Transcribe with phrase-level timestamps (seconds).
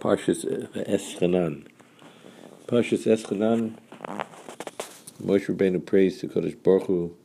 [0.00, 0.44] Parshas
[0.88, 1.66] Eschanan.
[2.66, 3.76] Parshas Eschanan,
[5.22, 7.16] Moshe Rabbeinu prays to Kodesh Baruch Hu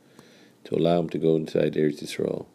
[0.64, 2.46] to allow him to go inside Eretz Yisrael.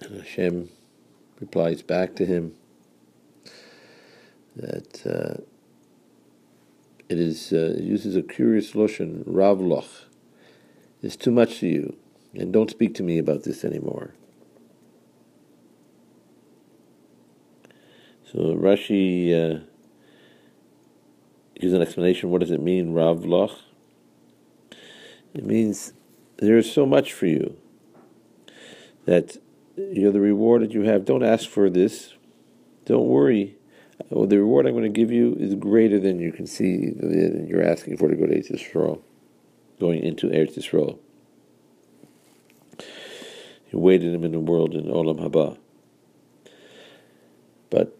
[0.00, 0.68] And Hashem
[1.40, 2.54] replies back to him
[4.54, 5.42] that uh,
[7.08, 10.04] it is uh, uses a curious loshon, ravloch.
[11.02, 11.96] It's too much to you,
[12.34, 14.14] and don't speak to me about this anymore.
[18.32, 19.60] So Rashi uh,
[21.60, 22.30] gives an explanation.
[22.30, 23.52] What does it mean, Rav Loch?
[25.32, 25.92] It means
[26.38, 27.56] there is so much for you
[29.04, 29.36] that
[29.76, 31.04] you know the reward that you have.
[31.04, 32.14] Don't ask for this.
[32.84, 33.56] Don't worry.
[34.10, 36.90] Well, the reward I'm going to give you is greater than you can see.
[36.90, 39.02] Than you're asking for to go to Eretz Yisrael,
[39.78, 40.98] going into Eretz Yisrael.
[43.70, 45.58] You waited him in the world in Olam Haba.
[47.70, 47.96] But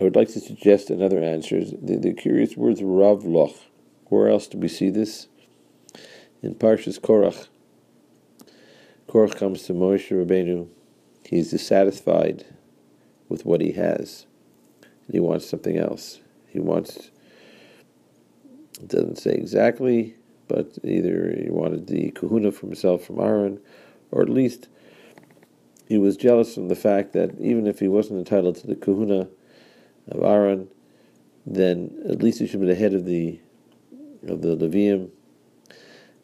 [0.00, 1.64] I would like to suggest another answer.
[1.64, 3.56] The, the curious words Rav Loch.
[4.06, 5.26] Where else do we see this?
[6.40, 7.48] In Parshas Korach.
[9.08, 10.68] Korach comes to Moshe Rabbeinu.
[11.24, 12.46] He's dissatisfied
[13.28, 14.26] with what he has.
[14.82, 16.20] And he wants something else.
[16.46, 17.10] He wants,
[18.80, 20.14] it doesn't say exactly,
[20.46, 23.60] but either he wanted the kehunah for himself from Aaron,
[24.12, 24.68] or at least
[25.86, 29.28] he was jealous from the fact that even if he wasn't entitled to the kehunah
[30.10, 30.68] of Aaron,
[31.46, 33.40] then at least he should be the head of the
[34.26, 35.10] of the Leviim.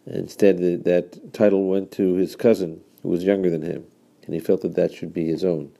[0.06, 3.84] Instead, the, that title went to his cousin, who was younger than him,
[4.26, 5.70] and he felt that that should be his own.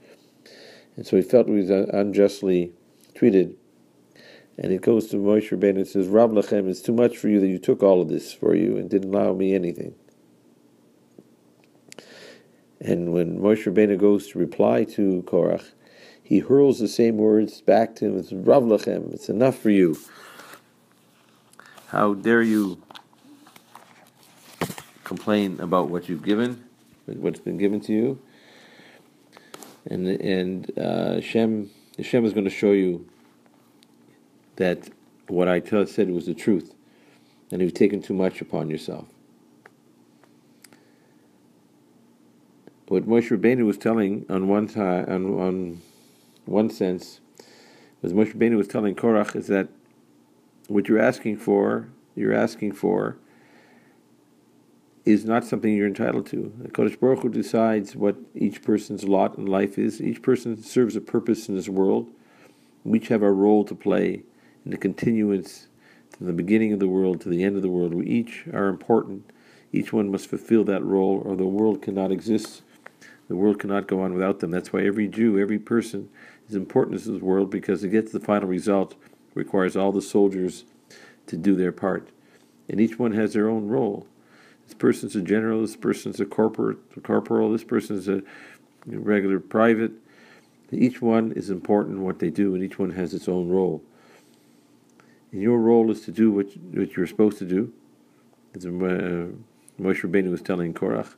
[0.96, 2.72] And so he felt he was unjustly
[3.14, 3.56] treated.
[4.56, 7.40] And it goes to Moshe Rabbeinu and says, Rav Lechem, it's too much for you
[7.40, 9.94] that you took all of this for you and didn't allow me anything.
[12.80, 15.72] And when Moshe Rabbeinu goes to reply to Korach,
[16.24, 18.18] he hurls the same words back to him.
[18.18, 18.68] It's Rav
[19.12, 19.98] it's enough for you.
[21.88, 22.82] How dare you
[25.04, 26.64] complain about what you've given,
[27.04, 28.18] what's been given to you?
[29.86, 33.06] And and uh, Shem, Hashem is going to show you
[34.56, 34.88] that
[35.28, 36.74] what I said was the truth,
[37.52, 39.04] and you've taken too much upon yourself.
[42.88, 45.82] What Moshe Rabbeinu was telling on one time, on, on
[46.46, 47.20] one sense,
[48.02, 49.68] as Moshe Rabbeinu was telling Korach, is that
[50.68, 53.16] what you're asking for, you're asking for,
[55.04, 56.52] is not something you're entitled to.
[56.58, 60.00] The Kodesh Baruch Hu decides what each person's lot in life is.
[60.00, 62.10] Each person serves a purpose in this world.
[62.84, 64.22] We each have our role to play
[64.64, 65.68] in the continuance
[66.16, 67.92] from the beginning of the world to the end of the world.
[67.92, 69.30] We each are important.
[69.72, 72.62] Each one must fulfill that role, or the world cannot exist.
[73.28, 74.50] The world cannot go on without them.
[74.50, 76.10] That's why every Jew, every person,
[76.48, 78.96] is important in this world because to get to the final result
[79.34, 80.64] requires all the soldiers
[81.26, 82.08] to do their part.
[82.68, 84.06] And each one has their own role.
[84.66, 88.22] This person's a general, this person's a corporate, a corporal, this person's a
[88.86, 89.92] regular private.
[90.70, 93.82] Each one is important in what they do, and each one has its own role.
[95.32, 97.72] And your role is to do what, what you're supposed to do,
[98.54, 99.30] as uh, Moshe
[99.78, 101.14] Rabbeinu was telling Korach,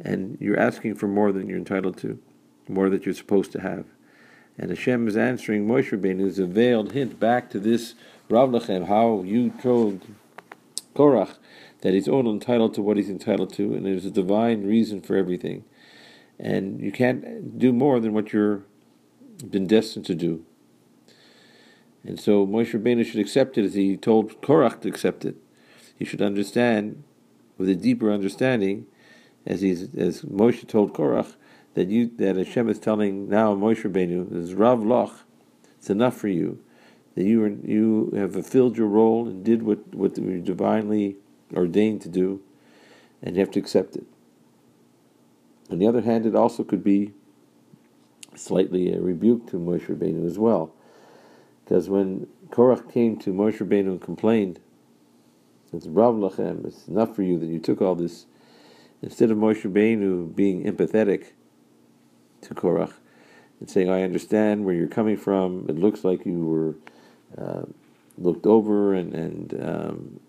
[0.00, 2.18] and you're asking for more than you're entitled to,
[2.68, 3.86] more that you're supposed to have.
[4.56, 7.94] And Hashem is answering Moshe Rabbeinu's a veiled hint back to this
[8.28, 10.02] Rav Lechem, how you told
[10.94, 11.36] Korach
[11.80, 15.16] that he's only entitled to what he's entitled to, and there's a divine reason for
[15.16, 15.64] everything.
[16.38, 18.62] And you can't do more than what you're
[19.50, 20.44] been destined to do.
[22.04, 25.36] And so Moshe Rabbeinu should accept it as he told Korach to accept it.
[25.96, 27.02] He should understand,
[27.58, 28.86] with a deeper understanding,
[29.46, 31.34] as he's as Moshe told Korach,
[31.74, 35.20] that you that Hashem is telling now Moshe Rabbeinu, is Rav Loch,
[35.78, 36.62] it's enough for you
[37.14, 41.16] that you are, you have fulfilled your role and did what what you divinely
[41.54, 42.40] ordained to do,
[43.22, 44.04] and you have to accept it.
[45.70, 47.12] On the other hand, it also could be
[48.34, 50.72] slightly a rebuke to Moshe Rabbeinu as well,
[51.64, 54.60] because when Korach came to Moshe Rabbeinu and complained,
[55.72, 58.26] it's Rav Lachem, it's enough for you that you took all this.
[59.04, 61.32] Instead of Moshe Rabbeinu being empathetic
[62.40, 62.94] to Korach
[63.60, 65.66] and saying, I understand where you're coming from.
[65.68, 66.74] It looks like you were
[67.36, 67.66] uh,
[68.16, 70.20] looked over and, and um,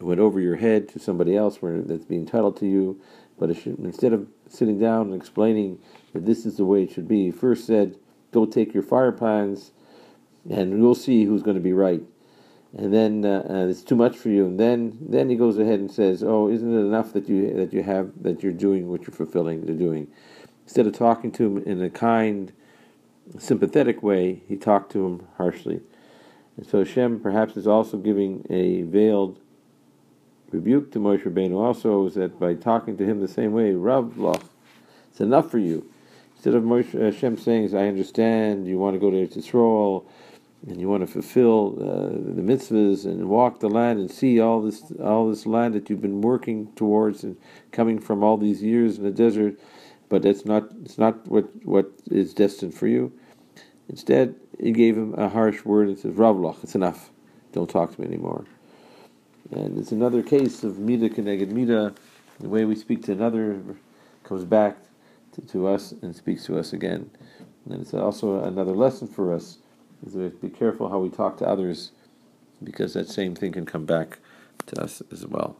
[0.00, 3.00] went over your head to somebody else where that's being entitled to you.
[3.38, 5.78] But should, instead of sitting down and explaining
[6.12, 7.94] that this is the way it should be, he first said,
[8.32, 9.70] go take your fire pans
[10.50, 12.02] and we'll see who's going to be right.
[12.76, 14.46] And then uh, uh, it's too much for you.
[14.46, 17.72] And then, then he goes ahead and says, "Oh, isn't it enough that you that
[17.72, 20.08] you have that you're doing what you're fulfilling, you're doing?"
[20.64, 22.52] instead of talking to him in a kind
[23.38, 25.80] sympathetic way, he talked to him harshly.
[26.56, 29.38] And so Hashem perhaps is also giving a veiled
[30.50, 34.18] rebuke to Moshe Rabbeinu also is that by talking to him the same way, Rav
[34.18, 34.44] Loch,
[35.10, 35.90] it's enough for you.
[36.34, 40.06] Instead of Moshe, Hashem saying, I understand, you want to go to Israel,
[40.68, 44.60] and you want to fulfill uh, the mitzvahs and walk the land and see all
[44.62, 47.36] this all this land that you've been working towards and
[47.72, 49.58] coming from all these years in the desert,
[50.08, 53.12] but it's not it's not what what is destined for you.
[53.88, 57.10] Instead, he gave him a harsh word and says, Ravlach, it's enough.
[57.52, 58.44] Don't talk to me anymore.
[59.50, 61.94] And it's another case of Mida Keneged Mida.
[62.40, 63.60] The way we speak to another
[64.22, 64.78] comes back
[65.32, 67.10] to, to us and speaks to us again.
[67.68, 69.58] And it's also another lesson for us
[70.06, 71.92] is to be careful how we talk to others
[72.62, 74.18] because that same thing can come back
[74.66, 75.56] to us as well.